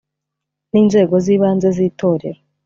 [0.71, 2.39] n inzego z ibanze z itorero